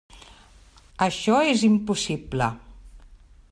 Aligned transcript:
Això 1.07 1.35
és 1.51 1.67
impossible. 1.69 2.51